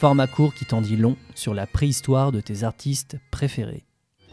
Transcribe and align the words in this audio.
format 0.00 0.26
court 0.26 0.54
qui 0.54 0.64
t'en 0.64 0.80
dit 0.80 0.96
long 0.96 1.14
sur 1.34 1.52
la 1.52 1.66
préhistoire 1.66 2.32
de 2.32 2.40
tes 2.40 2.64
artistes 2.64 3.18
préférés. 3.30 3.84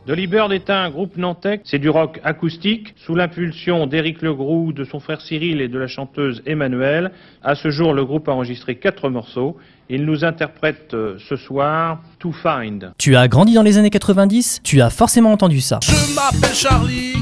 Dolly 0.07 0.25
Bird 0.25 0.53
est 0.53 0.69
un 0.69 0.89
groupe 0.89 1.17
nantais, 1.17 1.59
c'est 1.65 1.77
du 1.77 1.89
rock 1.89 2.21
acoustique, 2.23 2.93
sous 2.95 3.13
l'impulsion 3.13 3.85
d'Éric 3.85 4.21
Legroux, 4.21 4.71
de 4.71 4.85
son 4.85 5.01
frère 5.01 5.19
Cyril 5.19 5.59
et 5.59 5.67
de 5.67 5.77
la 5.77 5.87
chanteuse 5.87 6.41
Emmanuelle. 6.45 7.11
À 7.43 7.55
ce 7.55 7.69
jour, 7.69 7.93
le 7.93 8.05
groupe 8.05 8.29
a 8.29 8.31
enregistré 8.31 8.75
quatre 8.75 9.09
morceaux. 9.09 9.57
Il 9.89 10.05
nous 10.05 10.23
interprète 10.23 10.93
euh, 10.93 11.17
ce 11.27 11.35
soir 11.35 12.01
To 12.19 12.31
Find. 12.31 12.93
Tu 12.97 13.17
as 13.17 13.27
grandi 13.27 13.53
dans 13.53 13.63
les 13.63 13.77
années 13.77 13.89
90 13.89 14.61
Tu 14.63 14.79
as 14.79 14.89
forcément 14.89 15.33
entendu 15.33 15.59
ça. 15.59 15.81
Je 15.83 16.15
m'appelle 16.15 16.55
Charlie 16.55 17.15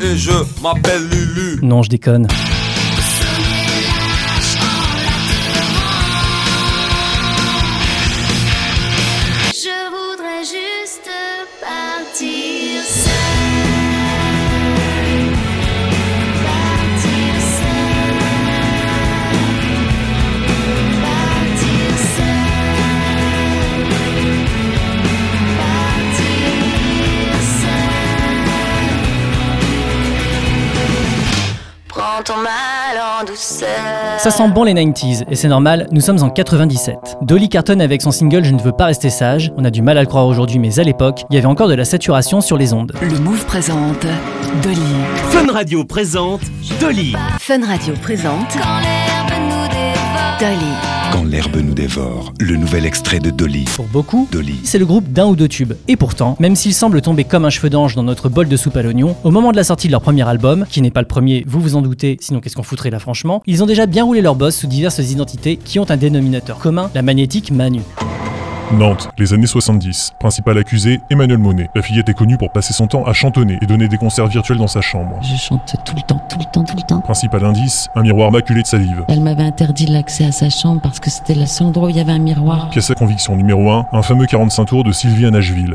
et 0.00 0.16
je 0.16 0.62
m'appelle 0.62 1.02
Lulu. 1.08 1.58
Non, 1.66 1.82
je 1.82 1.88
déconne. 1.88 2.28
Ça 34.22 34.30
sent 34.30 34.48
bon 34.48 34.64
les 34.64 34.74
90s, 34.74 35.24
et 35.30 35.34
c'est 35.34 35.48
normal, 35.48 35.86
nous 35.92 36.02
sommes 36.02 36.22
en 36.22 36.28
97. 36.28 37.16
Dolly 37.22 37.48
cartonne 37.48 37.80
avec 37.80 38.02
son 38.02 38.10
single 38.10 38.44
Je 38.44 38.52
ne 38.52 38.60
veux 38.60 38.70
pas 38.70 38.84
rester 38.84 39.08
sage, 39.08 39.50
on 39.56 39.64
a 39.64 39.70
du 39.70 39.80
mal 39.80 39.96
à 39.96 40.02
le 40.02 40.06
croire 40.06 40.26
aujourd'hui, 40.26 40.58
mais 40.58 40.78
à 40.78 40.82
l'époque, 40.82 41.22
il 41.30 41.36
y 41.36 41.38
avait 41.38 41.46
encore 41.46 41.68
de 41.68 41.74
la 41.74 41.86
saturation 41.86 42.42
sur 42.42 42.58
les 42.58 42.74
ondes. 42.74 42.92
Le 43.00 43.18
Move 43.18 43.46
présente 43.46 44.06
Dolly. 44.62 44.76
Fun 45.30 45.50
Radio 45.50 45.84
présente 45.84 46.42
Dolly. 46.78 47.14
Fun 47.38 47.64
Radio 47.66 47.94
présente 48.02 48.52
Quand 48.52 48.80
l'herbe 48.80 49.40
nous 49.48 49.68
dévore. 49.68 50.36
Dolly. 50.38 50.99
Quand 51.12 51.24
l'herbe 51.24 51.56
nous 51.56 51.74
dévore, 51.74 52.32
le 52.38 52.56
nouvel 52.56 52.86
extrait 52.86 53.18
de 53.18 53.30
Dolly. 53.30 53.64
Pour 53.74 53.86
beaucoup, 53.86 54.28
Dolly. 54.30 54.60
c'est 54.62 54.78
le 54.78 54.86
groupe 54.86 55.08
d'un 55.08 55.26
ou 55.26 55.34
deux 55.34 55.48
tubes. 55.48 55.72
Et 55.88 55.96
pourtant, 55.96 56.36
même 56.38 56.54
s'ils 56.54 56.74
semblent 56.74 57.02
tomber 57.02 57.24
comme 57.24 57.44
un 57.44 57.50
cheveu 57.50 57.68
d'ange 57.68 57.96
dans 57.96 58.02
notre 58.04 58.28
bol 58.28 58.48
de 58.48 58.56
soupe 58.56 58.76
à 58.76 58.82
l'oignon, 58.82 59.16
au 59.24 59.30
moment 59.30 59.50
de 59.50 59.56
la 59.56 59.64
sortie 59.64 59.88
de 59.88 59.92
leur 59.92 60.02
premier 60.02 60.26
album, 60.28 60.66
qui 60.70 60.80
n'est 60.82 60.90
pas 60.90 61.00
le 61.00 61.08
premier, 61.08 61.44
vous 61.46 61.60
vous 61.60 61.74
en 61.74 61.82
doutez, 61.82 62.16
sinon 62.20 62.40
qu'est-ce 62.40 62.54
qu'on 62.54 62.62
foutrait 62.62 62.90
là 62.90 63.00
franchement, 63.00 63.42
ils 63.46 63.62
ont 63.62 63.66
déjà 63.66 63.86
bien 63.86 64.04
roulé 64.04 64.20
leur 64.20 64.36
boss 64.36 64.56
sous 64.56 64.68
diverses 64.68 64.98
identités 64.98 65.56
qui 65.56 65.78
ont 65.78 65.90
un 65.90 65.96
dénominateur 65.96 66.58
commun, 66.58 66.90
la 66.94 67.02
magnétique 67.02 67.50
Manu. 67.50 67.82
Nantes, 68.72 69.10
les 69.18 69.32
années 69.32 69.46
70. 69.46 70.12
Principal 70.18 70.56
accusé, 70.56 71.00
Emmanuel 71.10 71.38
Monet. 71.38 71.70
La 71.74 71.82
fillette 71.82 72.08
est 72.08 72.14
connue 72.14 72.36
pour 72.36 72.50
passer 72.50 72.72
son 72.72 72.86
temps 72.86 73.04
à 73.04 73.12
chantonner 73.12 73.58
et 73.60 73.66
donner 73.66 73.88
des 73.88 73.96
concerts 73.96 74.28
virtuels 74.28 74.58
dans 74.58 74.68
sa 74.68 74.80
chambre. 74.80 75.18
Je 75.22 75.36
chante 75.36 75.74
tout 75.84 75.96
le 75.96 76.02
temps, 76.02 76.20
tout 76.28 76.38
le 76.38 76.44
temps, 76.44 76.62
tout 76.62 76.76
le 76.76 76.82
temps. 76.82 77.00
Principal 77.00 77.44
indice, 77.44 77.88
un 77.96 78.02
miroir 78.02 78.30
maculé 78.30 78.62
de 78.62 78.66
salive. 78.66 79.04
Elle 79.08 79.20
m'avait 79.20 79.42
interdit 79.42 79.86
l'accès 79.86 80.24
à 80.24 80.32
sa 80.32 80.50
chambre 80.50 80.80
parce 80.80 81.00
que 81.00 81.10
c'était 81.10 81.34
le 81.34 81.46
seul 81.46 81.68
endroit 81.68 81.88
où 81.88 81.90
il 81.90 81.96
y 81.96 82.00
avait 82.00 82.12
un 82.12 82.18
miroir. 82.18 82.70
Pièce 82.70 82.90
à 82.90 82.94
conviction 82.94 83.36
numéro 83.36 83.70
1, 83.70 83.86
un 83.92 84.02
fameux 84.02 84.26
45 84.26 84.64
tours 84.66 84.84
de 84.84 84.92
Sylvie 84.92 85.26
à 85.26 85.30
Nashville. 85.30 85.74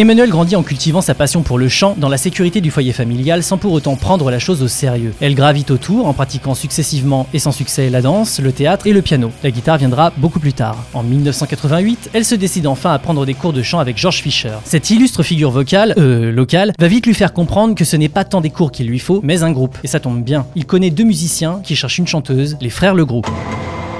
Emmanuel 0.00 0.30
grandit 0.30 0.54
en 0.54 0.62
cultivant 0.62 1.00
sa 1.00 1.12
passion 1.12 1.42
pour 1.42 1.58
le 1.58 1.68
chant 1.68 1.96
dans 1.98 2.08
la 2.08 2.18
sécurité 2.18 2.60
du 2.60 2.70
foyer 2.70 2.92
familial 2.92 3.42
sans 3.42 3.58
pour 3.58 3.72
autant 3.72 3.96
prendre 3.96 4.30
la 4.30 4.38
chose 4.38 4.62
au 4.62 4.68
sérieux. 4.68 5.12
Elle 5.20 5.34
gravite 5.34 5.72
autour 5.72 6.06
en 6.06 6.12
pratiquant 6.12 6.54
successivement 6.54 7.26
et 7.34 7.40
sans 7.40 7.50
succès 7.50 7.90
la 7.90 8.00
danse, 8.00 8.38
le 8.38 8.52
théâtre 8.52 8.86
et 8.86 8.92
le 8.92 9.02
piano. 9.02 9.32
La 9.42 9.50
guitare 9.50 9.76
viendra 9.76 10.12
beaucoup 10.16 10.38
plus 10.38 10.52
tard. 10.52 10.76
En 10.94 11.02
1988, 11.02 12.10
elle 12.12 12.24
se 12.24 12.36
décide 12.36 12.68
enfin 12.68 12.92
à 12.92 13.00
prendre 13.00 13.26
des 13.26 13.34
cours 13.34 13.52
de 13.52 13.60
chant 13.60 13.80
avec 13.80 13.98
George 13.98 14.22
Fisher. 14.22 14.52
Cette 14.62 14.88
illustre 14.90 15.24
figure 15.24 15.50
vocale, 15.50 15.94
euh, 15.98 16.30
locale, 16.30 16.74
va 16.78 16.86
vite 16.86 17.04
lui 17.04 17.14
faire 17.14 17.32
comprendre 17.32 17.74
que 17.74 17.84
ce 17.84 17.96
n'est 17.96 18.08
pas 18.08 18.24
tant 18.24 18.40
des 18.40 18.50
cours 18.50 18.70
qu'il 18.70 18.86
lui 18.86 19.00
faut, 19.00 19.18
mais 19.24 19.42
un 19.42 19.50
groupe. 19.50 19.78
Et 19.82 19.88
ça 19.88 19.98
tombe 19.98 20.22
bien. 20.22 20.46
Il 20.54 20.64
connaît 20.64 20.90
deux 20.90 21.02
musiciens 21.02 21.58
qui 21.64 21.74
cherchent 21.74 21.98
une 21.98 22.06
chanteuse, 22.06 22.56
les 22.60 22.70
frères 22.70 22.94
Le 22.94 23.04
Groupe. 23.04 23.26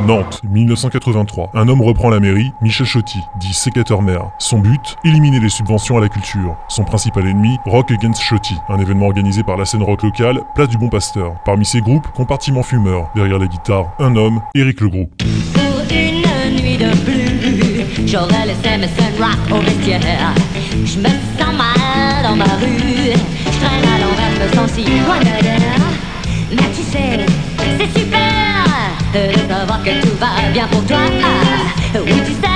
Nantes, 0.06 0.40
1983. 0.44 1.50
Un 1.54 1.68
homme 1.68 1.82
reprend 1.82 2.10
la 2.10 2.20
mairie, 2.20 2.52
Michel 2.62 2.86
Chotti, 2.86 3.18
dit 3.40 3.52
sécateur 3.52 4.02
maire. 4.02 4.30
Son 4.38 4.58
but 4.58 4.96
Éliminer 5.04 5.40
les 5.40 5.48
subventions 5.48 5.96
à 5.98 6.00
la 6.00 6.08
culture. 6.08 6.56
Son 6.68 6.84
principal 6.84 7.26
ennemi, 7.26 7.58
Rock 7.66 7.90
Against 7.90 8.22
Chotti, 8.22 8.54
un 8.68 8.78
événement 8.78 9.06
organisé 9.06 9.42
par 9.42 9.56
la 9.56 9.64
scène 9.64 9.82
rock 9.82 10.02
locale, 10.02 10.40
place 10.54 10.68
du 10.68 10.78
Bon 10.78 10.88
Pasteur. 10.88 11.34
Parmi 11.44 11.64
ses 11.64 11.80
groupes, 11.80 12.06
compartiment 12.14 12.62
fumeur. 12.62 13.10
Derrière 13.14 13.38
les 13.38 13.48
guitares, 13.48 13.92
un 13.98 14.14
homme, 14.16 14.40
Éric 14.54 14.80
c'est 27.78 27.98
super 27.98 28.20
euh, 28.20 28.27
de 29.12 29.48
savoir 29.48 29.82
que 29.82 29.90
tout 30.02 30.16
va 30.20 30.50
bien 30.52 30.66
pour 30.68 30.84
toi. 30.84 30.98
Ah, 31.22 31.98
Oui, 32.04 32.12
tu 32.26 32.32
sais, 32.32 32.48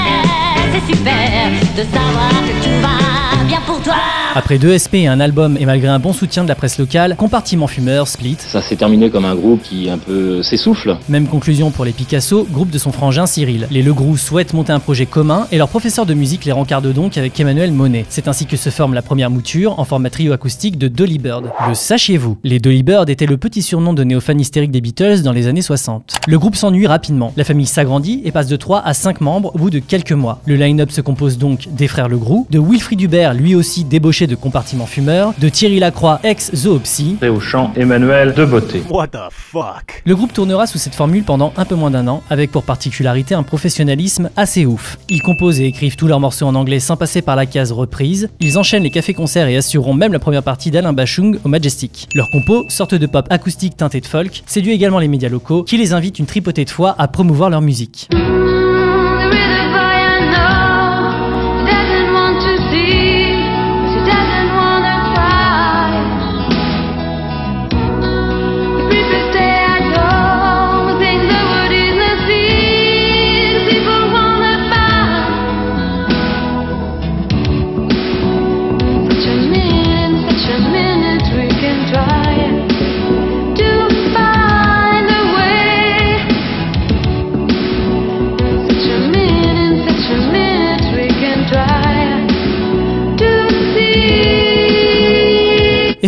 c'est 0.73 0.95
super 0.95 1.51
de 1.77 1.83
savoir 1.83 2.31
que 2.47 2.65
tout 2.65 2.81
va 2.83 3.42
bien 3.53 3.61
pour 3.67 3.83
toi. 3.83 3.95
Après 4.35 4.57
deux 4.57 4.73
SP 4.73 5.05
et 5.05 5.09
un 5.09 5.21
album 5.21 5.59
et 5.61 5.67
malgré 5.67 5.89
un 5.89 5.99
bon 5.99 6.15
soutien 6.15 6.43
de 6.43 6.49
la 6.49 6.55
presse 6.55 6.79
locale, 6.79 7.17
compartiment 7.17 7.67
fumeur, 7.67 8.09
split. 8.09 8.39
Ça 8.39 8.63
s'est 8.63 8.77
terminé 8.77 9.11
comme 9.11 9.27
un 9.27 9.35
groupe 9.35 9.63
qui 9.63 9.91
un 9.91 9.99
peu 9.99 10.43
s'essouffle. 10.43 10.97
Même 11.11 11.27
conclusion 11.27 11.71
pour 11.71 11.85
les 11.85 11.93
Picasso, 11.93 12.47
groupe 12.51 12.71
de 12.71 12.79
son 12.79 12.93
frangin 12.93 13.27
Cyril. 13.27 13.67
Les 13.71 13.83
Legroux 13.83 14.17
souhaitent 14.17 14.55
monter 14.55 14.73
un 14.73 14.81
projet 14.81 15.05
commun 15.05 15.47
et 15.53 15.59
leur 15.59 15.69
professeur 15.69 16.07
de 16.07 16.15
musique 16.15 16.47
les 16.47 16.53
rencarde 16.53 16.91
donc 16.95 17.19
avec 17.19 17.39
Emmanuel 17.39 17.73
Monet. 17.73 18.07
C'est 18.09 18.27
ainsi 18.27 18.47
que 18.47 18.57
se 18.57 18.71
forme 18.71 18.95
la 18.95 19.03
première 19.03 19.29
mouture 19.29 19.79
en 19.79 19.85
format 19.85 20.09
trio 20.09 20.33
acoustique 20.33 20.79
de 20.79 20.89
Dolly 20.89 21.19
Bird. 21.19 21.51
Le 21.69 21.75
sachiez-vous? 21.75 22.39
Les 22.43 22.59
Dolly 22.59 22.83
Bird 22.83 23.11
étaient 23.11 23.27
le 23.27 23.37
petit 23.37 23.61
surnom 23.61 23.93
de 23.93 24.03
néo-fan 24.03 24.41
hystérique 24.41 24.71
des 24.71 24.81
Beatles 24.81 25.21
dans 25.25 25.33
les 25.33 25.47
années 25.47 25.61
60. 25.61 26.15
Le 26.27 26.39
groupe 26.39 26.57
s'ennuie 26.57 26.87
rapidement. 26.87 27.35
La 27.37 27.45
famille 27.45 27.67
s'agrandit 27.67 28.23
et 28.25 28.33
passe 28.33 28.47
de 28.47 28.57
3 28.57 28.81
à 28.83 28.95
5 28.95 29.21
membres 29.21 29.55
au 29.55 29.59
bout 29.59 29.71
de 29.71 29.79
quelques 29.79 30.13
mois. 30.13 30.41
Le 30.47 30.57
line-up 30.57 30.91
se 30.91 31.03
compose 31.03 31.37
donc 31.37 31.69
des 31.71 31.87
frères 31.87 32.09
Legroux, 32.09 32.47
de 32.51 32.59
Wilfried 32.59 33.03
Hubert, 33.03 33.35
lui 33.43 33.55
aussi 33.57 33.85
débauché 33.85 34.27
de 34.27 34.37
compartiment 34.37 34.87
fumeur, 34.87 35.35
de 35.39 35.49
Thierry 35.49 35.81
Lacroix, 35.81 36.21
ex-Zoopsy, 36.23 37.17
Et 37.23 37.29
au 37.29 37.41
chant 37.41 37.73
Emmanuel 37.77 38.35
de 38.35 38.45
Beauté. 38.45 38.83
What 38.89 39.09
the 39.09 39.19
fuck? 39.31 40.03
Le 40.07 40.15
groupe 40.15 40.33
tournera 40.33 40.67
sous 40.69 40.79
cette 40.79 40.95
formule 40.95 41.25
pendant 41.25 41.53
un 41.57 41.65
peu 41.65 41.75
moins 41.75 41.91
d'un 41.91 42.07
an, 42.07 42.23
avec 42.31 42.53
pour 42.53 42.63
particularité 42.63 43.35
un 43.35 43.43
professionnalisme 43.43 44.31
assez 44.37 44.65
ouf. 44.65 44.97
Ils 45.09 45.23
composent 45.23 45.61
et 45.61 45.67
écrivent 45.67 45.97
tous 45.97 46.07
leurs 46.07 46.21
morceaux 46.21 46.47
en 46.47 46.55
anglais 46.55 46.79
sans 46.79 46.97
passer 46.97 47.21
par 47.21 47.35
la 47.35 47.47
case 47.47 47.73
reprise. 47.73 48.31
Ils 48.41 48.59
enchaînent 48.59 48.85
les 48.85 48.91
cafés-concerts 48.91 49.49
et 49.49 49.57
assureront 49.57 49.95
même 49.95 50.13
la 50.13 50.21
première 50.21 50.45
partie 50.45 50.71
d'Alain 50.71 50.93
Bachung 50.93 51.39
au 51.45 51.49
Majestic. 51.49 52.09
Leur 52.15 52.31
compo, 52.31 52.65
sorte 52.69 52.95
de 52.95 53.07
pop 53.07 53.27
acoustique 53.29 53.77
teinté 53.77 54.01
de 54.01 54.07
folk, 54.07 54.45
séduit 54.47 54.73
également 54.73 55.01
les 55.01 55.09
médias 55.09 55.29
locaux 55.29 55.65
qui 55.65 55.79
les 55.79 55.93
invitent 55.93 56.21
une 56.21 56.27
tripotée 56.27 56.65
de 56.65 56.71
fois 56.71 56.95
à 56.97 57.09
promouvoir 57.09 57.51
leur 57.51 57.61
musique. 57.61 58.09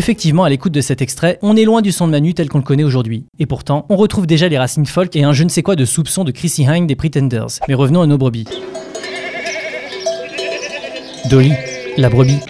Effectivement, 0.05 0.45
à 0.45 0.51
l'écoute 0.51 0.73
de 0.73 0.83
cet 0.83 1.01
extrait, 1.01 1.39
on 1.41 1.57
est 1.57 1.65
loin 1.65 1.81
du 1.81 1.91
son 1.91 2.07
de 2.07 2.13
Manu 2.13 2.35
tel 2.35 2.51
qu'on 2.51 2.59
le 2.59 2.63
connaît 2.63 2.85
aujourd'hui. 2.85 3.25
Et 3.39 3.47
pourtant, 3.47 3.87
on 3.89 3.97
retrouve 3.97 4.27
déjà 4.27 4.49
les 4.49 4.59
racines 4.59 4.85
folk 4.85 5.17
et 5.17 5.25
un 5.25 5.33
je 5.33 5.45
ne 5.45 5.49
sais 5.49 5.63
quoi 5.63 5.77
de 5.77 5.87
soupçon 5.87 6.25
de 6.25 6.31
Chrissy 6.31 6.65
Hine 6.65 6.87
des 6.87 6.95
Pretenders. 6.95 7.47
Mais 7.69 7.75
revenons 7.75 8.03
à 8.03 8.07
nos 8.07 8.19
brebis. 8.19 8.45
Dolly, 11.31 11.53
la 11.97 12.11
brebis. 12.11 12.41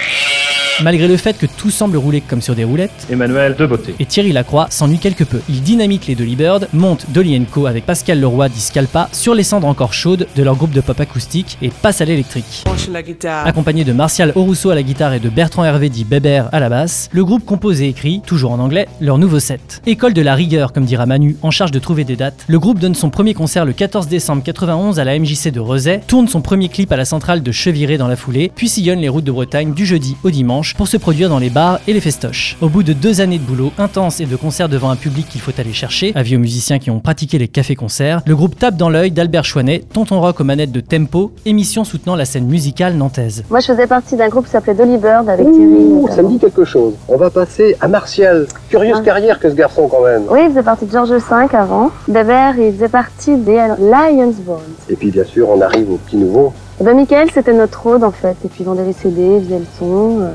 Malgré 0.82 1.06
le 1.06 1.17
fait 1.17 1.38
que 1.38 1.47
tout 1.47 1.71
semble 1.71 1.97
rouler 1.97 2.21
comme 2.21 2.43
sur 2.43 2.56
des 2.56 2.65
roulettes, 2.65 3.06
Emmanuel 3.09 3.55
de 3.55 3.65
beauté. 3.65 3.94
et 4.00 4.06
Thierry 4.06 4.32
Lacroix 4.32 4.67
s'ennuie 4.71 4.99
quelque 4.99 5.23
peu. 5.23 5.41
Il 5.49 5.62
dynamite 5.62 6.09
les 6.09 6.17
Dolly 6.17 6.35
Bird, 6.35 6.69
monte 6.73 7.06
Dolly 7.11 7.41
Co 7.47 7.67
avec 7.67 7.87
Pascal 7.87 8.19
Leroy 8.21 8.49
dit 8.49 8.61
Scalpa 8.61 9.09
sur 9.12 9.35
les 9.35 9.44
cendres 9.44 9.69
encore 9.69 9.93
chaudes 9.93 10.26
de 10.35 10.43
leur 10.43 10.56
groupe 10.56 10.73
de 10.73 10.81
pop 10.81 10.99
acoustique 10.99 11.59
et 11.62 11.69
passe 11.71 12.00
à 12.00 12.05
l'électrique. 12.05 12.65
Accompagné 13.44 13.85
de 13.85 13.93
Martial 13.93 14.32
Aurousseau 14.35 14.71
à 14.71 14.75
la 14.75 14.82
guitare 14.82 15.15
et 15.15 15.21
de 15.21 15.29
Bertrand 15.29 15.65
Hervé 15.65 15.91
dit 15.91 16.03
Bébert 16.05 16.49
à 16.50 16.59
la 16.59 16.69
basse, 16.69 17.09
le 17.12 17.25
groupe 17.25 17.44
compose 17.44 17.81
et 17.81 17.88
écrit, 17.88 18.20
toujours 18.27 18.50
en 18.50 18.59
anglais, 18.59 18.88
leur 19.00 19.19
nouveau 19.19 19.38
set. 19.38 19.81
École 19.87 20.12
de 20.12 20.23
la 20.23 20.35
rigueur, 20.35 20.73
comme 20.73 20.87
dira 20.87 21.06
Manu, 21.06 21.37
en 21.43 21.53
charge 21.53 21.70
de 21.70 21.79
trouver 21.79 22.03
des 22.03 22.17
dates, 22.17 22.44
le 22.49 22.59
groupe 22.59 22.81
donne 22.81 22.97
son 22.97 23.11
premier 23.11 23.35
concert 23.35 23.65
le 23.65 23.73
14 23.75 24.09
décembre 24.09 24.43
91 24.43 24.99
à 24.99 25.05
la 25.05 25.17
MJC 25.19 25.53
de 25.53 25.61
Rezay, 25.61 26.00
tourne 26.09 26.27
son 26.27 26.41
premier 26.41 26.69
clip 26.69 26.91
à 26.91 26.97
la 26.97 27.05
centrale 27.05 27.44
de 27.44 27.53
Cheviré 27.53 27.97
dans 27.97 28.09
la 28.09 28.17
foulée, 28.17 28.50
puis 28.53 28.69
sillonne 28.69 28.99
les 28.99 29.09
routes 29.09 29.25
de 29.25 29.32
Bretagne 29.32 29.73
du 29.73 29.87
jeudi 29.87 30.17
au 30.25 30.31
dimanche 30.31 30.64
pour 30.73 30.89
se 30.89 30.97
produire 30.97 31.29
dans 31.29 31.39
les 31.39 31.51
bars 31.51 31.81
et 31.87 31.93
les 31.93 32.01
festoches. 32.01 32.57
Au 32.63 32.71
bout 32.71 32.83
de 32.83 32.95
deux 32.95 33.21
années 33.21 33.39
de 33.39 33.43
boulot 33.45 33.73
intense 33.77 34.21
et 34.21 34.25
de 34.27 34.37
concerts 34.37 34.71
devant 34.71 34.89
un 34.91 34.97
public 34.97 35.29
qu'il 35.29 35.43
faut 35.43 35.53
aller 35.59 35.75
chercher, 35.75 36.13
avis 36.15 36.37
aux 36.37 36.41
musiciens 36.41 36.79
qui 36.79 36.91
ont 36.91 37.01
pratiqué 37.01 37.37
les 37.37 37.49
cafés-concerts, 37.49 38.23
le 38.27 38.35
groupe 38.35 38.59
tape 38.59 38.77
dans 38.77 38.89
l'œil 38.89 39.11
d'Albert 39.11 39.45
Chouanet, 39.45 39.83
tonton 39.93 40.21
rock 40.21 40.41
aux 40.41 40.45
manettes 40.45 40.73
de 40.73 40.81
Tempo, 40.81 41.33
émission 41.45 41.85
soutenant 41.85 42.17
la 42.17 42.25
scène 42.25 42.47
musicale 42.47 42.95
nantaise. 42.95 43.45
Moi, 43.51 43.61
je 43.61 43.67
faisais 43.67 43.87
partie 43.87 44.17
d'un 44.17 44.29
groupe 44.29 44.47
qui 44.47 44.53
s'appelait 44.53 44.75
Dolly 44.75 44.97
Bird 44.97 45.29
avec 45.29 45.45
Thierry. 45.51 45.67
Ouh, 45.67 46.09
ça 46.09 46.23
me 46.23 46.29
dit 46.31 46.39
quelque 46.39 46.65
chose. 46.65 46.95
On 47.09 47.17
va 47.17 47.29
passer 47.31 47.77
à 47.81 47.89
Martial. 47.89 48.47
Curieuse 48.71 48.99
Ah. 49.01 49.05
carrière 49.05 49.41
que 49.41 49.51
ce 49.51 49.55
garçon 49.55 49.89
quand 49.89 50.05
même. 50.05 50.23
Oui, 50.31 50.39
il 50.45 50.49
faisait 50.51 50.63
partie 50.63 50.87
de 50.87 50.93
George 50.93 51.11
V 51.11 51.19
avant. 51.53 51.91
Bébert, 52.09 52.55
il 52.59 52.73
faisait 52.75 52.89
partie 52.89 53.37
des 53.37 53.57
Lions 53.79 54.35
Bones. 54.47 54.61
Et 54.89 54.95
puis 54.97 55.11
bien 55.11 55.25
sûr, 55.25 55.49
on 55.51 55.61
arrive 55.61 55.91
au 55.91 55.97
petit 55.97 56.17
nouveau. 56.17 56.53
Et 56.81 56.85
ben, 56.85 56.94
Michael, 56.97 57.29
c'était 57.32 57.53
notre 57.55 57.82
road 57.82 58.03
en 58.05 58.11
fait. 58.11 58.37
Et 58.44 58.49
puis, 58.49 58.59
il 58.61 58.67
vendait 58.67 58.85
les 58.85 58.93
CD, 58.93 59.37
il 59.38 59.44
faisait 59.44 59.59
le 59.59 59.67
son. 59.79 60.21
euh. 60.21 60.31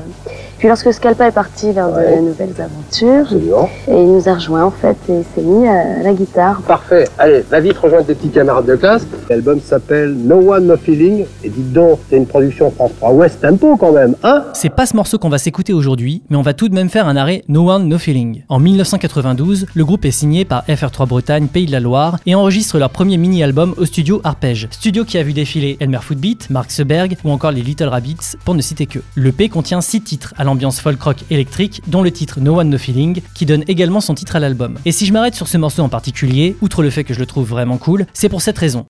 Puis, 0.58 0.68
lorsque 0.68 0.92
Scalpa 0.92 1.26
est 1.28 1.30
parti 1.32 1.72
vers 1.72 1.88
Ouais. 1.90 2.16
de 2.16 2.20
nouvelles 2.22 2.52
aventures, 2.58 3.22
Absolument. 3.22 3.68
et 3.88 3.92
il 4.02 4.12
nous 4.12 4.28
a 4.28 4.34
rejoints 4.34 4.64
en 4.64 4.70
fait, 4.70 4.96
et 5.08 5.20
il 5.20 5.24
s'est 5.34 5.40
mis 5.46 5.66
à 5.66 6.02
la 6.02 6.12
guitare. 6.12 6.60
Parfait. 6.66 7.08
Allez, 7.18 7.42
va 7.50 7.60
vite 7.60 7.78
rejoindre 7.78 8.04
tes 8.04 8.14
petits 8.14 8.28
camarades 8.28 8.66
de 8.66 8.76
classe. 8.76 9.06
L'album 9.30 9.58
s'appelle 9.60 10.14
No 10.14 10.36
One 10.52 10.66
No 10.66 10.76
Feeling. 10.76 11.24
Et 11.42 11.48
dites 11.48 11.72
donc, 11.72 11.98
c'est 12.10 12.18
une 12.18 12.26
production 12.26 12.70
France 12.70 12.90
3 12.98 13.12
West 13.12 13.40
Tempo 13.40 13.76
quand 13.78 13.92
même, 13.92 14.14
hein? 14.22 14.44
C'est 14.52 14.68
pas 14.68 14.84
ce 14.84 14.94
morceau 14.96 15.18
qu'on 15.18 15.30
va 15.30 15.38
s'écouter 15.38 15.72
aujourd'hui, 15.72 16.22
mais 16.28 16.36
on 16.36 16.42
va 16.42 16.52
tout 16.52 16.68
de 16.68 16.74
même 16.74 16.90
faire 16.90 17.08
un 17.08 17.16
arrêt 17.16 17.42
No 17.48 17.70
One 17.70 17.88
No 17.88 17.96
Feeling. 17.96 18.42
En 18.50 18.58
1992, 18.58 19.66
le 19.74 19.84
groupe 19.86 20.04
est 20.04 20.10
signé 20.10 20.44
par 20.44 20.64
FR3 20.66 21.06
Bretagne, 21.08 21.46
Pays 21.46 21.64
de 21.66 21.72
la 21.72 21.80
Loire, 21.80 22.18
et 22.26 22.34
enregistre 22.34 22.78
leur 22.78 22.90
premier 22.90 23.16
mini-album 23.16 23.72
au 23.78 23.86
studio 23.86 24.20
Arpège. 24.24 24.68
Studio 24.72 25.04
qui 25.04 25.16
a 25.16 25.22
vu 25.22 25.32
défiler 25.32 25.78
Elmer 25.80 26.00
Footbeat, 26.02 26.29
Mark 26.50 26.70
Seberg 26.70 27.16
ou 27.24 27.30
encore 27.30 27.50
les 27.50 27.62
Little 27.62 27.88
Rabbits, 27.88 28.36
pour 28.44 28.54
ne 28.54 28.62
citer 28.62 28.86
que. 28.86 29.00
Le 29.14 29.32
P 29.32 29.48
contient 29.48 29.80
6 29.80 30.02
titres 30.02 30.34
à 30.36 30.44
l'ambiance 30.44 30.80
folk 30.80 31.00
rock 31.00 31.16
électrique, 31.30 31.82
dont 31.86 32.02
le 32.02 32.10
titre 32.10 32.40
No 32.40 32.58
One 32.58 32.70
No 32.70 32.78
Feeling, 32.78 33.20
qui 33.34 33.46
donne 33.46 33.64
également 33.68 34.00
son 34.00 34.14
titre 34.14 34.36
à 34.36 34.38
l'album. 34.38 34.78
Et 34.84 34.92
si 34.92 35.06
je 35.06 35.12
m'arrête 35.12 35.34
sur 35.34 35.48
ce 35.48 35.58
morceau 35.58 35.82
en 35.82 35.88
particulier, 35.88 36.56
outre 36.60 36.82
le 36.82 36.90
fait 36.90 37.04
que 37.04 37.14
je 37.14 37.20
le 37.20 37.26
trouve 37.26 37.48
vraiment 37.48 37.78
cool, 37.78 38.06
c'est 38.12 38.28
pour 38.28 38.42
cette 38.42 38.58
raison. 38.58 38.86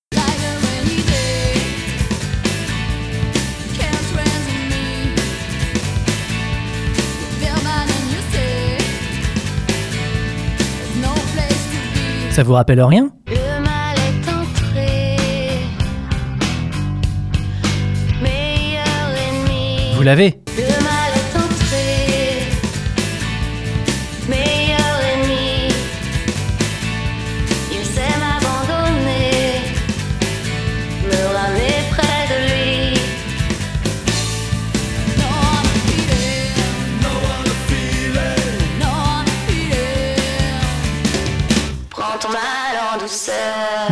Ça 12.31 12.45
vous 12.45 12.53
rappelle 12.55 12.81
rien? 12.81 13.11
Vous 20.01 20.05
l'avez 20.05 20.41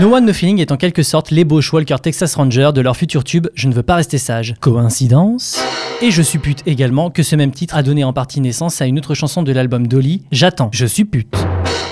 No 0.00 0.15
One 0.15 0.27
No 0.27 0.33
Feeling 0.33 0.61
est 0.61 0.71
en 0.71 0.77
quelque 0.77 1.03
sorte 1.03 1.33
l'ébauche 1.33 1.73
Walker 1.73 1.97
Texas 2.00 2.37
Ranger 2.37 2.71
de 2.73 2.81
leur 2.81 2.97
futur 2.97 3.25
tube 3.25 3.49
Je 3.55 3.67
ne 3.67 3.75
veux 3.75 3.83
pas 3.83 3.97
rester 3.97 4.17
sage. 4.17 4.55
Coïncidence? 4.61 5.61
Et 6.00 6.12
je 6.12 6.23
suppute 6.23 6.62
également 6.67 7.11
que 7.11 7.25
ce 7.25 7.35
même 7.35 7.50
titre 7.50 7.75
a 7.75 7.83
donné 7.83 8.05
en 8.05 8.12
partie 8.12 8.41
naissance 8.41 8.81
à 8.81 8.87
une 8.87 8.99
autre 8.99 9.15
chanson 9.15 9.43
de 9.43 9.50
l'album 9.50 9.89
Dolly, 9.89 10.23
J'attends, 10.31 10.71
je 10.73 10.87
suppute. 10.87 11.35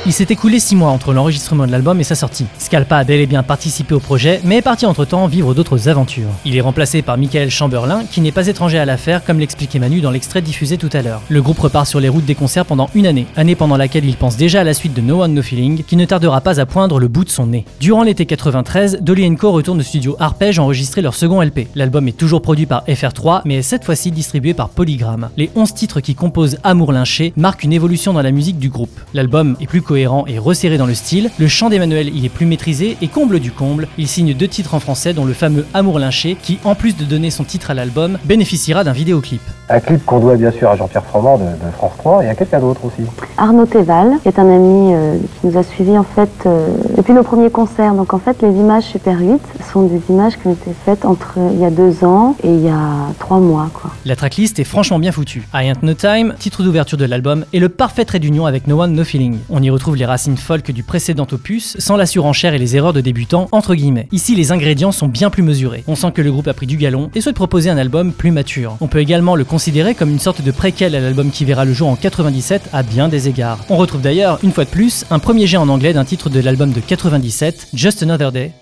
Il 0.07 0.13
s'est 0.13 0.27
écoulé 0.31 0.61
6 0.61 0.77
mois 0.77 0.91
entre 0.91 1.13
l'enregistrement 1.13 1.67
de 1.67 1.73
l'album 1.73 1.99
et 1.99 2.05
sa 2.05 2.15
sortie. 2.15 2.47
Scalpa 2.59 2.99
a 2.99 3.03
bel 3.03 3.19
et 3.19 3.27
bien 3.27 3.43
participé 3.43 3.93
au 3.93 3.99
projet, 3.99 4.41
mais 4.45 4.59
est 4.59 4.63
parti 4.63 4.87
entre-temps 4.87 5.27
vivre 5.27 5.53
d'autres 5.53 5.89
aventures. 5.89 6.29
Il 6.45 6.57
est 6.57 6.61
remplacé 6.61 7.03
par 7.03 7.19
Michael 7.19 7.51
Chamberlain, 7.51 8.05
qui 8.09 8.21
n'est 8.21 8.31
pas 8.31 8.47
étranger 8.47 8.79
à 8.79 8.85
l'affaire, 8.85 9.25
comme 9.25 9.41
l'expliquait 9.41 9.81
Manu 9.81 10.01
dans 10.01 10.13
l'extrait 10.13 10.43
diffusé 10.43 10.79
tout 10.79 10.91
à 10.93 11.03
l'heure. 11.03 11.23
Le 11.29 11.43
groupe 11.43 11.59
repart 11.59 11.89
sur 11.89 11.99
les 11.99 12.09
routes 12.09 12.25
des 12.25 12.37
concerts 12.37 12.67
pendant 12.67 12.89
une 12.95 13.07
année, 13.07 13.27
année 13.35 13.57
pendant 13.57 13.77
laquelle 13.77 14.05
il 14.05 14.15
pense 14.15 14.37
déjà 14.37 14.61
à 14.61 14.65
la 14.65 14.75
suite 14.75 14.95
de 14.95 15.01
No 15.01 15.23
One 15.23 15.35
No 15.35 15.43
Feeling, 15.43 15.83
qui 15.83 15.97
ne 15.97 16.05
tardera 16.05 16.41
pas 16.41 16.61
à 16.61 16.67
poindre 16.67 17.01
le 17.01 17.09
bout 17.09 17.25
de 17.25 17.31
son 17.31 17.49
nez. 17.49 17.65
Durant 17.81 18.05
l'été 18.05 18.27
93, 18.27 18.99
Dolly 19.01 19.35
Co 19.35 19.51
retourne 19.51 19.81
au 19.81 19.83
studio 19.83 20.15
Arpège 20.21 20.61
enregistrer 20.61 21.03
leur 21.03 21.15
second 21.15 21.43
LP. 21.43 21.67
L'album 21.75 22.07
est 22.07 22.17
toujours 22.17 22.43
produit 22.43 22.67
par 22.67 22.85
FR3, 22.87 23.43
mais 23.45 23.57
est 23.57 23.63
cette 23.63 23.85
fois-ci 23.85 24.13
distribué 24.13 24.55
par 24.55 24.69
Polygram. 24.69 25.31
Les 25.37 25.51
11 25.57 25.75
titres 25.75 25.99
qui 25.99 26.15
composent 26.15 26.59
Amour 26.63 26.93
lynché 26.93 27.33
marquent 27.37 27.65
une 27.65 27.73
évolution 27.73 28.13
dans 28.13 28.23
la 28.23 28.31
musique 28.31 28.61
du 28.61 28.69
groupe. 28.69 29.01
L'album 29.15 29.57
est 29.61 29.67
plus 29.67 29.76
cohérent 29.83 30.25
et 30.27 30.39
resserré 30.39 30.79
dans 30.79 30.87
le 30.87 30.95
style, 30.95 31.31
le 31.39 31.49
chant 31.49 31.69
d'Emmanuel 31.69 32.15
y 32.15 32.27
est 32.27 32.31
plus 32.31 32.47
maîtrisé 32.47 32.97
et 33.01 33.09
comble 33.09 33.41
du 33.41 33.53
comble, 33.53 33.89
il 33.99 34.09
signe 34.09 34.35
deux 34.35 34.49
titres 34.49 34.75
en 34.75 34.81
français 34.81 35.15
dont 35.15 35.25
le 35.25 35.33
fameux 35.33 35.67
Amour 35.75 35.99
lynché 35.99 36.37
qui, 36.41 36.59
en 36.65 36.75
plus 36.75 36.97
de 36.97 37.05
donner 37.05 37.31
son 37.31 37.45
titre 37.45 37.71
à 37.71 37.75
l'album, 37.75 38.19
bénéficiera 38.25 38.85
d'un 38.85 38.93
vidéoclip. 38.93 39.43
Un 39.69 39.81
clip 39.81 40.05
qu'on 40.05 40.21
doit 40.21 40.37
bien 40.37 40.53
sûr 40.53 40.71
à 40.71 40.77
Jean-Pierre 40.77 41.05
Froment 41.05 41.39
de, 41.39 41.45
de 41.45 41.71
France 41.73 41.93
3 41.99 42.25
et 42.25 42.29
à 42.29 42.35
quelqu'un 42.35 42.61
d'autre 42.61 42.85
aussi. 42.85 43.03
Arnaud 43.37 43.67
Théval, 43.67 44.19
qui 44.23 44.29
est 44.29 44.39
un 44.39 44.49
ami 44.49 44.95
euh, 44.95 45.19
qui 45.41 45.49
nous 45.49 45.59
a 45.59 45.63
suivis 45.63 45.99
en 45.99 46.05
fait 46.05 46.31
euh, 46.47 46.69
depuis 46.97 47.13
nos 47.13 47.25
premiers 47.25 47.51
concerts. 47.51 47.95
Donc 47.95 48.15
en 48.15 48.19
fait, 48.19 48.41
les 48.43 48.51
images 48.51 48.85
Super 48.85 49.19
8 49.19 49.41
sont 49.73 49.87
des 49.87 50.01
images 50.09 50.39
qui 50.39 50.47
ont 50.47 50.53
été 50.53 50.71
faites 50.85 51.05
entre 51.05 51.35
euh, 51.39 51.51
il 51.53 51.61
y 51.61 51.65
a 51.65 51.71
deux 51.71 52.05
ans 52.05 52.37
et 52.45 52.49
il 52.49 52.61
y 52.61 52.69
a 52.69 53.13
trois 53.19 53.39
mois. 53.39 53.69
Quoi. 53.75 53.91
La 54.05 54.15
tracklist 54.15 54.59
est 54.59 54.65
franchement 54.65 54.99
bien 54.99 55.13
foutue. 55.13 55.49
I 55.53 55.69
Ain't 55.69 55.83
No 55.83 55.95
Time, 55.95 56.35
titre 56.39 56.63
d'ouverture 56.63 56.99
de 56.99 57.05
l'album, 57.05 57.45
est 57.53 57.59
le 57.59 57.69
parfait 57.69 58.05
trait 58.05 58.21
d'union 58.21 58.47
avec 58.47 58.67
No 58.67 58.81
One 58.81 58.93
No 58.93 59.05
Feeling. 59.05 59.39
On 59.51 59.63
y 59.63 59.66
retrouve 59.71 59.97
les 59.97 60.07
racines 60.07 60.37
folk 60.37 60.71
du 60.71 60.83
précédent 60.83 61.27
opus, 61.33 61.77
sans 61.79 61.97
la 61.97 62.07
surenchère 62.07 62.55
et 62.55 62.59
les 62.59 62.77
erreurs 62.77 62.93
de 62.93 63.01
débutants, 63.01 63.49
entre 63.53 63.75
guillemets. 63.75 64.09
Ici, 64.13 64.35
les 64.35 64.53
ingrédients 64.53 64.93
sont 64.93 65.09
bien 65.09 65.31
plus 65.31 65.43
mesurés. 65.43 65.85
On 65.87 65.95
sent 65.95 66.13
que 66.13 66.23
le 66.23 66.31
groupe 66.31 66.49
a 66.49 66.55
pris 66.55 66.67
du 66.67 66.77
galon 66.77 67.11
et 67.15 67.21
souhaite 67.21 67.37
proposer 67.37 67.71
un 67.71 67.79
album 67.79 68.13
plus 68.13 68.31
mature. 68.31 68.77
On 68.81 68.89
peut 68.89 69.01
également 69.01 69.37
le 69.37 69.45
considérer 69.45 69.95
comme 69.95 70.11
une 70.11 70.19
sorte 70.19 70.43
de 70.43 70.51
préquel 70.51 70.95
à 70.95 71.01
l'album 71.01 71.31
qui 71.31 71.45
verra 71.45 71.65
le 71.65 71.73
jour 71.73 71.89
en 71.89 71.97
97 71.97 72.71
à 72.73 72.83
bien 72.83 73.09
des 73.09 73.29
égards. 73.29 73.59
On 73.69 73.77
retrouve 73.77 74.03
d'ailleurs, 74.03 74.39
une 74.43 74.53
fois 74.53 74.65
de 74.65 74.71
plus, 74.71 75.05
un 75.11 75.19
premier 75.19 75.47
jet 75.47 75.57
en 75.57 75.69
anglais 75.69 75.93
d'un 75.93 76.05
titre 76.05 76.31
de 76.31 76.41
l'album 76.41 76.73
de 76.73 76.81
97, 76.81 77.69
Just 77.75 78.03
Another 78.03 78.33
Day, 78.33 78.53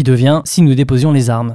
qui 0.00 0.04
devient 0.04 0.40
Si 0.46 0.62
nous 0.62 0.74
déposions 0.74 1.12
les 1.12 1.28
armes. 1.28 1.54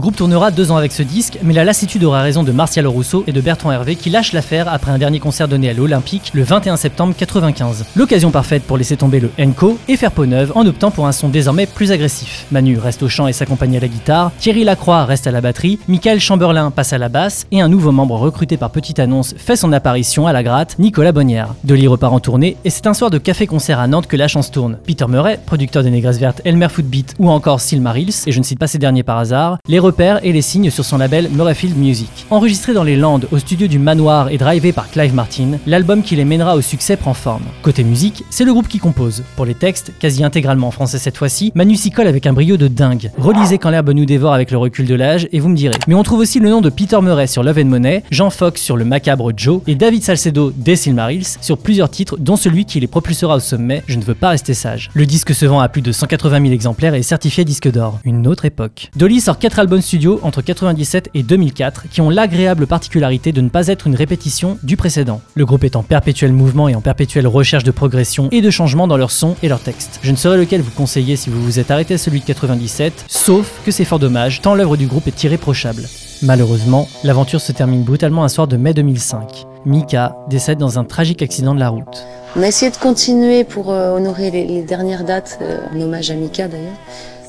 Le 0.00 0.02
groupe 0.02 0.16
tournera 0.16 0.50
deux 0.50 0.72
ans 0.72 0.78
avec 0.78 0.92
ce 0.92 1.02
disque, 1.02 1.38
mais 1.42 1.52
la 1.52 1.62
lassitude 1.62 2.04
aura 2.04 2.22
raison 2.22 2.42
de 2.42 2.52
Martial 2.52 2.86
Rousseau 2.86 3.22
et 3.26 3.32
de 3.32 3.40
Bertrand 3.42 3.70
Hervé 3.70 3.96
qui 3.96 4.08
lâchent 4.08 4.32
l'affaire 4.32 4.66
après 4.66 4.90
un 4.90 4.96
dernier 4.96 5.18
concert 5.18 5.46
donné 5.46 5.68
à 5.68 5.74
l'Olympique 5.74 6.30
le 6.32 6.42
21 6.42 6.78
septembre 6.78 7.12
95. 7.14 7.84
L'occasion 7.96 8.30
parfaite 8.30 8.62
pour 8.62 8.78
laisser 8.78 8.96
tomber 8.96 9.20
le 9.20 9.30
Enco 9.38 9.76
et 9.88 9.98
faire 9.98 10.12
peau 10.12 10.24
neuve 10.24 10.52
en 10.54 10.64
optant 10.64 10.90
pour 10.90 11.06
un 11.06 11.12
son 11.12 11.28
désormais 11.28 11.66
plus 11.66 11.92
agressif. 11.92 12.46
Manu 12.50 12.78
reste 12.78 13.02
au 13.02 13.10
chant 13.10 13.26
et 13.26 13.34
s'accompagne 13.34 13.76
à 13.76 13.80
la 13.80 13.88
guitare, 13.88 14.32
Thierry 14.38 14.64
Lacroix 14.64 15.04
reste 15.04 15.26
à 15.26 15.32
la 15.32 15.42
batterie, 15.42 15.78
Michael 15.86 16.18
Chamberlain 16.18 16.70
passe 16.70 16.94
à 16.94 16.98
la 16.98 17.10
basse 17.10 17.46
et 17.52 17.60
un 17.60 17.68
nouveau 17.68 17.92
membre 17.92 18.16
recruté 18.16 18.56
par 18.56 18.70
petite 18.70 19.00
annonce 19.00 19.34
fait 19.36 19.56
son 19.56 19.70
apparition 19.70 20.26
à 20.26 20.32
la 20.32 20.42
gratte, 20.42 20.78
Nicolas 20.78 21.12
Bonnière. 21.12 21.54
Dolly 21.64 21.86
repart 21.86 22.14
en 22.14 22.20
tournée 22.20 22.56
et 22.64 22.70
c'est 22.70 22.86
un 22.86 22.94
soir 22.94 23.10
de 23.10 23.18
café-concert 23.18 23.78
à 23.78 23.86
Nantes 23.86 24.06
que 24.06 24.16
la 24.16 24.28
chance 24.28 24.50
tourne. 24.50 24.78
Peter 24.86 25.04
Murray, 25.06 25.38
producteur 25.44 25.82
des 25.82 25.90
Négresses 25.90 26.18
Vertes, 26.18 26.40
Elmer 26.46 26.70
Footbeat 26.70 27.16
ou 27.18 27.28
encore 27.28 27.60
Silmarils, 27.60 28.14
et 28.24 28.32
je 28.32 28.38
ne 28.38 28.44
cite 28.44 28.58
pas 28.58 28.66
ces 28.66 28.78
derniers 28.78 29.02
par 29.02 29.18
hasard, 29.18 29.58
les 29.68 29.78
repère 29.90 30.20
et 30.24 30.30
les 30.32 30.40
signe 30.40 30.70
sur 30.70 30.84
son 30.84 30.98
label 30.98 31.28
Murrayfield 31.32 31.76
Music. 31.76 32.08
Enregistré 32.30 32.72
dans 32.72 32.84
les 32.84 32.94
Landes 32.94 33.26
au 33.32 33.38
studio 33.40 33.66
du 33.66 33.80
Manoir 33.80 34.28
et 34.30 34.38
drivé 34.38 34.72
par 34.72 34.88
Clive 34.88 35.14
Martin, 35.14 35.58
l'album 35.66 36.04
qui 36.04 36.14
les 36.14 36.24
mènera 36.24 36.54
au 36.54 36.60
succès 36.60 36.96
prend 36.96 37.12
forme. 37.12 37.42
Côté 37.62 37.82
musique, 37.82 38.22
c'est 38.30 38.44
le 38.44 38.52
groupe 38.52 38.68
qui 38.68 38.78
compose. 38.78 39.24
Pour 39.34 39.46
les 39.46 39.54
textes, 39.54 39.92
quasi 39.98 40.22
intégralement 40.22 40.68
en 40.68 40.70
français 40.70 40.98
cette 40.98 41.16
fois-ci, 41.16 41.50
Manu 41.56 41.74
s'y 41.74 41.90
colle 41.90 42.06
avec 42.06 42.28
un 42.28 42.32
brio 42.32 42.56
de 42.56 42.68
dingue. 42.68 43.10
Relisez 43.18 43.58
quand 43.58 43.70
l'herbe 43.70 43.90
nous 43.90 44.04
dévore 44.04 44.32
avec 44.32 44.52
le 44.52 44.58
recul 44.58 44.86
de 44.86 44.94
l'âge 44.94 45.26
et 45.32 45.40
vous 45.40 45.48
me 45.48 45.56
direz. 45.56 45.74
Mais 45.88 45.94
on 45.94 46.04
trouve 46.04 46.20
aussi 46.20 46.38
le 46.38 46.50
nom 46.50 46.60
de 46.60 46.70
Peter 46.70 47.00
Murray 47.02 47.26
sur 47.26 47.42
Love 47.42 47.58
and 47.58 47.64
Money, 47.64 48.04
Jean 48.12 48.30
Fox 48.30 48.62
sur 48.62 48.76
le 48.76 48.84
macabre 48.84 49.32
Joe 49.36 49.60
et 49.66 49.74
David 49.74 50.04
Salcedo 50.04 50.52
des 50.54 50.76
Silmarils 50.76 51.26
sur 51.40 51.58
plusieurs 51.58 51.90
titres 51.90 52.16
dont 52.16 52.36
celui 52.36 52.64
qui 52.64 52.78
les 52.78 52.86
propulsera 52.86 53.34
au 53.34 53.40
sommet, 53.40 53.82
Je 53.88 53.96
ne 53.96 54.04
veux 54.04 54.14
pas 54.14 54.28
rester 54.28 54.54
sage. 54.54 54.88
Le 54.94 55.04
disque 55.04 55.34
se 55.34 55.46
vend 55.46 55.58
à 55.58 55.68
plus 55.68 55.82
de 55.82 55.90
180 55.90 56.42
000 56.42 56.52
exemplaires 56.52 56.94
et 56.94 57.00
est 57.00 57.02
certifié 57.02 57.44
disque 57.44 57.72
d'or. 57.72 57.98
Une 58.04 58.28
autre 58.28 58.44
époque. 58.44 58.90
Dolly 58.94 59.20
sort 59.20 59.38
4 59.38 59.58
albums 59.58 59.69
studio 59.78 60.18
entre 60.24 60.42
97 60.42 61.10
et 61.14 61.22
2004 61.22 61.88
qui 61.88 62.00
ont 62.00 62.10
l'agréable 62.10 62.66
particularité 62.66 63.30
de 63.30 63.40
ne 63.40 63.48
pas 63.48 63.68
être 63.68 63.86
une 63.86 63.94
répétition 63.94 64.58
du 64.64 64.76
précédent. 64.76 65.20
Le 65.36 65.46
groupe 65.46 65.62
est 65.62 65.76
en 65.76 65.84
perpétuel 65.84 66.32
mouvement 66.32 66.68
et 66.68 66.74
en 66.74 66.80
perpétuelle 66.80 67.28
recherche 67.28 67.62
de 67.62 67.70
progression 67.70 68.28
et 68.32 68.40
de 68.40 68.50
changement 68.50 68.88
dans 68.88 68.96
leur 68.96 69.12
son 69.12 69.36
et 69.42 69.48
leur 69.48 69.60
texte. 69.60 70.00
Je 70.02 70.10
ne 70.10 70.16
saurais 70.16 70.38
lequel 70.38 70.60
vous 70.62 70.72
conseiller 70.72 71.14
si 71.14 71.30
vous 71.30 71.40
vous 71.42 71.60
êtes 71.60 71.70
arrêté 71.70 71.94
à 71.94 71.98
celui 71.98 72.18
de 72.20 72.24
97, 72.24 73.04
sauf 73.06 73.60
que 73.64 73.70
c'est 73.70 73.84
fort 73.84 74.00
dommage 74.00 74.40
tant 74.40 74.54
l'œuvre 74.54 74.76
du 74.76 74.86
groupe 74.86 75.06
est 75.06 75.22
irréprochable. 75.22 75.88
Malheureusement, 76.22 76.88
l'aventure 77.04 77.40
se 77.40 77.52
termine 77.52 77.82
brutalement 77.82 78.24
un 78.24 78.28
soir 78.28 78.48
de 78.48 78.56
mai 78.56 78.74
2005. 78.74 79.46
Mika 79.64 80.16
décède 80.28 80.58
dans 80.58 80.78
un 80.78 80.84
tragique 80.84 81.22
accident 81.22 81.54
de 81.54 81.60
la 81.60 81.68
route. 81.68 82.06
On 82.36 82.42
a 82.42 82.48
essayé 82.48 82.70
de 82.70 82.76
continuer 82.76 83.44
pour 83.44 83.70
euh, 83.70 83.96
honorer 83.96 84.30
les, 84.30 84.46
les 84.46 84.62
dernières 84.62 85.04
dates, 85.04 85.38
euh, 85.42 85.58
en 85.74 85.80
hommage 85.80 86.10
à 86.10 86.14
Mika 86.14 86.48
d'ailleurs. 86.48 86.76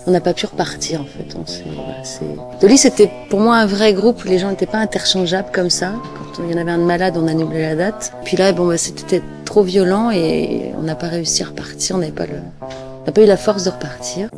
On 0.08 0.12
n'a 0.12 0.22
pas 0.22 0.34
pu 0.34 0.46
repartir 0.46 1.02
en 1.02 1.06
fait. 1.06 1.36
On 1.36 2.60
Dolly 2.60 2.78
c'était 2.78 3.10
pour 3.30 3.40
moi 3.40 3.58
un 3.58 3.66
vrai 3.66 3.94
groupe, 3.94 4.24
les 4.24 4.40
gens 4.40 4.50
n'étaient 4.50 4.66
pas 4.66 4.80
interchangeables 4.80 5.52
comme 5.52 5.70
ça. 5.70 5.94
Quand 6.36 6.44
il 6.44 6.52
y 6.52 6.58
en 6.58 6.62
avait 6.62 6.72
un 6.72 6.80
de 6.80 6.84
malade, 6.84 7.18
on 7.18 7.28
annulait 7.28 7.62
la 7.62 7.76
date. 7.76 8.14
Puis 8.24 8.38
là, 8.38 8.52
bon, 8.52 8.68
bah, 8.68 8.78
c'était 8.78 9.22
trop 9.46 9.64
violent 9.64 10.12
et 10.12 10.72
on 10.78 10.84
n'a 10.84 10.96
pas 10.96 11.08
réussi 11.08 11.44
à 11.44 11.48
repartir, 11.48 11.98
on 11.98 12.00
n'avait 12.00 12.12
pas, 12.12 12.26
le... 12.26 12.38
on 12.62 13.06
n'a 13.06 13.12
pas 13.12 13.22
eu 13.22 13.26
la 13.26 13.38
force 13.38 13.64
de 13.64 13.70
repartir. 13.70 14.30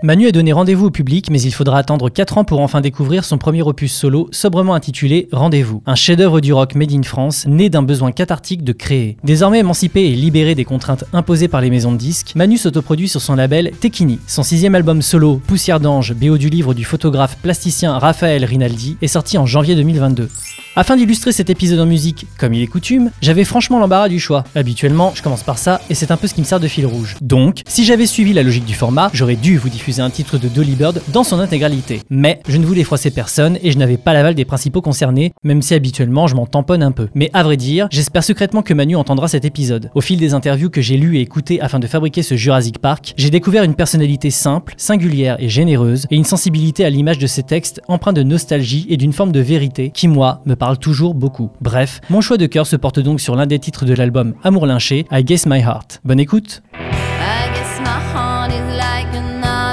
Manu 0.00 0.28
a 0.28 0.30
donné 0.30 0.52
rendez-vous 0.52 0.86
au 0.86 0.90
public, 0.92 1.28
mais 1.28 1.42
il 1.42 1.50
faudra 1.50 1.76
attendre 1.76 2.08
4 2.08 2.38
ans 2.38 2.44
pour 2.44 2.60
enfin 2.60 2.80
découvrir 2.80 3.24
son 3.24 3.36
premier 3.36 3.62
opus 3.62 3.92
solo, 3.92 4.28
sobrement 4.30 4.74
intitulé 4.74 5.28
Rendez-vous. 5.32 5.82
Un 5.86 5.96
chef-d'œuvre 5.96 6.40
du 6.40 6.52
rock 6.52 6.76
made 6.76 6.92
in 6.92 7.02
France, 7.02 7.46
né 7.48 7.68
d'un 7.68 7.82
besoin 7.82 8.12
cathartique 8.12 8.62
de 8.62 8.72
créer. 8.72 9.16
Désormais 9.24 9.58
émancipé 9.58 10.04
et 10.04 10.14
libéré 10.14 10.54
des 10.54 10.64
contraintes 10.64 11.02
imposées 11.12 11.48
par 11.48 11.60
les 11.60 11.70
maisons 11.70 11.90
de 11.90 11.96
disques, 11.96 12.34
Manu 12.36 12.58
s'autoproduit 12.58 13.08
sur 13.08 13.20
son 13.20 13.34
label 13.34 13.72
Tekini. 13.80 14.20
Son 14.28 14.44
sixième 14.44 14.76
album 14.76 15.02
solo, 15.02 15.42
Poussière 15.44 15.80
d'ange, 15.80 16.14
BO 16.14 16.38
du 16.38 16.48
livre 16.48 16.74
du 16.74 16.84
photographe 16.84 17.36
plasticien 17.42 17.98
Raphaël 17.98 18.44
Rinaldi, 18.44 18.98
est 19.02 19.08
sorti 19.08 19.36
en 19.36 19.46
janvier 19.46 19.74
2022. 19.74 20.28
Afin 20.76 20.96
d'illustrer 20.96 21.32
cet 21.32 21.50
épisode 21.50 21.80
en 21.80 21.86
musique, 21.86 22.26
comme 22.38 22.54
il 22.54 22.62
est 22.62 22.68
coutume, 22.68 23.10
j'avais 23.20 23.42
franchement 23.42 23.80
l'embarras 23.80 24.08
du 24.08 24.20
choix. 24.20 24.44
Habituellement, 24.54 25.10
je 25.16 25.22
commence 25.22 25.42
par 25.42 25.58
ça 25.58 25.80
et 25.90 25.94
c'est 25.96 26.12
un 26.12 26.16
peu 26.16 26.28
ce 26.28 26.34
qui 26.34 26.40
me 26.40 26.46
sert 26.46 26.60
de 26.60 26.68
fil 26.68 26.86
rouge. 26.86 27.16
Donc, 27.20 27.62
si 27.66 27.84
j'avais 27.84 28.06
suivi 28.06 28.32
la 28.32 28.44
logique 28.44 28.64
du 28.64 28.74
format, 28.74 29.10
j'aurais 29.12 29.34
dû 29.34 29.58
vous 29.58 29.68
diffuser 29.68 29.87
un 29.96 30.10
titre 30.10 30.38
de 30.38 30.48
Dolly 30.48 30.74
Bird 30.74 31.00
dans 31.08 31.24
son 31.24 31.40
intégralité. 31.40 32.02
Mais 32.10 32.40
je 32.48 32.58
ne 32.58 32.66
voulais 32.66 32.84
froisser 32.84 33.10
personne 33.10 33.58
et 33.62 33.72
je 33.72 33.78
n'avais 33.78 33.96
pas 33.96 34.12
l'aval 34.12 34.34
des 34.34 34.44
principaux 34.44 34.82
concernés, 34.82 35.32
même 35.42 35.62
si 35.62 35.74
habituellement 35.74 36.26
je 36.26 36.34
m'en 36.34 36.46
tamponne 36.46 36.82
un 36.82 36.92
peu. 36.92 37.08
Mais 37.14 37.30
à 37.32 37.42
vrai 37.42 37.56
dire, 37.56 37.88
j'espère 37.90 38.22
secrètement 38.22 38.62
que 38.62 38.74
Manu 38.74 38.96
entendra 38.96 39.28
cet 39.28 39.44
épisode. 39.44 39.90
Au 39.94 40.00
fil 40.00 40.18
des 40.18 40.34
interviews 40.34 40.70
que 40.70 40.82
j'ai 40.82 40.96
lues 40.96 41.18
et 41.18 41.22
écoutées 41.22 41.60
afin 41.60 41.78
de 41.78 41.86
fabriquer 41.86 42.22
ce 42.22 42.36
Jurassic 42.36 42.78
Park, 42.78 43.14
j'ai 43.16 43.30
découvert 43.30 43.64
une 43.64 43.74
personnalité 43.74 44.30
simple, 44.30 44.74
singulière 44.76 45.36
et 45.38 45.48
généreuse, 45.48 46.06
et 46.10 46.16
une 46.16 46.24
sensibilité 46.24 46.84
à 46.84 46.90
l'image 46.90 47.18
de 47.18 47.26
ses 47.26 47.42
textes 47.42 47.80
empreints 47.88 48.12
de 48.12 48.22
nostalgie 48.22 48.86
et 48.88 48.96
d'une 48.96 49.12
forme 49.12 49.32
de 49.32 49.40
vérité 49.40 49.90
qui, 49.90 50.08
moi, 50.08 50.42
me 50.46 50.54
parle 50.54 50.78
toujours 50.78 51.14
beaucoup. 51.14 51.50
Bref, 51.60 52.00
mon 52.10 52.20
choix 52.20 52.36
de 52.36 52.46
cœur 52.46 52.66
se 52.66 52.76
porte 52.76 53.00
donc 53.00 53.20
sur 53.20 53.36
l'un 53.36 53.46
des 53.46 53.58
titres 53.58 53.84
de 53.84 53.94
l'album 53.94 54.34
Amour 54.42 54.66
lynché, 54.66 55.06
I 55.10 55.24
Guess 55.24 55.46
My 55.46 55.60
Heart. 55.60 56.00
Bonne 56.04 56.20
écoute 56.20 56.62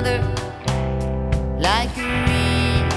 another, 0.05 0.19
like 1.59 1.97
a 1.97 2.07
reed. 2.27 2.93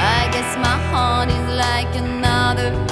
I 0.00 0.28
guess 0.32 0.56
my 0.56 0.78
heart 0.90 1.28
is 1.30 1.48
like 1.56 1.94
another, 1.96 2.87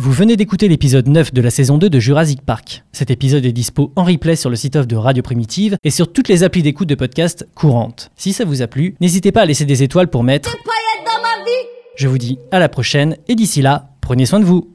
Vous 0.00 0.12
venez 0.12 0.36
d'écouter 0.36 0.68
l'épisode 0.68 1.08
9 1.08 1.34
de 1.34 1.42
la 1.42 1.50
saison 1.50 1.76
2 1.76 1.90
de 1.90 1.98
Jurassic 1.98 2.42
Park. 2.42 2.84
Cet 2.92 3.10
épisode 3.10 3.44
est 3.44 3.50
dispo 3.50 3.92
en 3.96 4.04
replay 4.04 4.36
sur 4.36 4.48
le 4.48 4.54
site 4.54 4.76
off 4.76 4.86
de 4.86 4.94
Radio 4.94 5.24
Primitive 5.24 5.76
et 5.82 5.90
sur 5.90 6.12
toutes 6.12 6.28
les 6.28 6.44
applis 6.44 6.62
d'écoute 6.62 6.88
de 6.88 6.94
podcast 6.94 7.48
courantes. 7.56 8.12
Si 8.14 8.32
ça 8.32 8.44
vous 8.44 8.62
a 8.62 8.68
plu, 8.68 8.94
n'hésitez 9.00 9.32
pas 9.32 9.40
à 9.40 9.44
laisser 9.44 9.64
des 9.64 9.82
étoiles 9.82 10.06
pour 10.06 10.22
mettre. 10.22 10.56
Dans 11.04 11.20
ma 11.20 11.44
vie. 11.44 11.66
Je 11.96 12.06
vous 12.06 12.16
dis 12.16 12.38
à 12.52 12.60
la 12.60 12.68
prochaine 12.68 13.16
et 13.26 13.34
d'ici 13.34 13.60
là, 13.60 13.90
prenez 14.00 14.24
soin 14.24 14.38
de 14.38 14.44
vous. 14.44 14.70